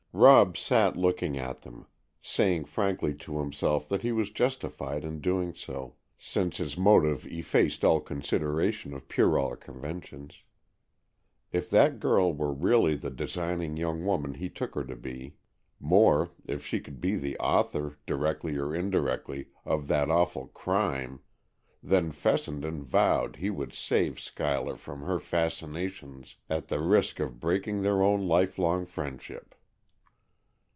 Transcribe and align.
Rob 0.13 0.57
sat 0.57 0.97
looking 0.97 1.37
at 1.37 1.61
them, 1.61 1.87
saying 2.21 2.65
frankly 2.65 3.13
to 3.15 3.39
himself 3.39 3.87
that 3.87 4.01
he 4.01 4.11
was 4.11 4.29
justified 4.29 5.05
in 5.05 5.21
doing 5.21 5.53
so, 5.55 5.95
since 6.17 6.57
his 6.57 6.77
motive 6.77 7.25
effaced 7.27 7.85
all 7.85 8.01
consideration 8.01 8.93
of 8.93 9.07
puerile 9.07 9.55
conventions. 9.55 10.43
If 11.53 11.69
that 11.69 12.01
girl 12.01 12.33
were 12.33 12.51
really 12.51 12.95
the 12.95 13.09
designing 13.09 13.77
young 13.77 14.05
woman 14.05 14.33
he 14.33 14.49
took 14.49 14.75
her 14.75 14.83
to 14.83 14.97
be,—more, 14.97 16.31
if 16.45 16.63
she 16.65 16.81
could 16.81 16.99
be 16.99 17.15
the 17.15 17.37
author, 17.39 17.97
directly 18.05 18.57
or 18.57 18.75
indirectly, 18.75 19.47
of 19.63 19.87
that 19.87 20.09
awful 20.11 20.47
crime,—then 20.47 22.11
Fessenden 22.11 22.83
vowed 22.83 23.37
he 23.37 23.49
would 23.49 23.71
save 23.71 24.19
Schuyler 24.19 24.75
from 24.75 25.03
her 25.03 25.19
fascinations 25.21 26.35
at 26.49 26.67
the 26.67 26.81
risk 26.81 27.21
of 27.21 27.39
breaking 27.39 27.81
their 27.81 28.03
own 28.03 28.27
lifelong 28.27 28.85
friendship. 28.85 29.55